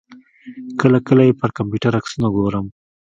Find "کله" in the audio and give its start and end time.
0.79-0.97, 1.07-1.23